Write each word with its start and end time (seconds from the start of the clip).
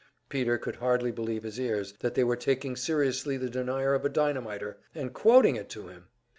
Peter 0.29 0.57
could 0.57 0.77
hardly 0.77 1.11
believe 1.11 1.43
his 1.43 1.59
ears 1.59 1.93
that 1.99 2.15
they 2.15 2.23
were 2.23 2.35
taking 2.35 2.75
seriously 2.75 3.37
the 3.37 3.51
denial 3.51 3.93
of 3.93 4.03
a 4.03 4.09
dynamiter, 4.09 4.79
and 4.95 5.13
quoting 5.13 5.55
it 5.55 5.69
to 5.69 5.89
him! 5.89 6.07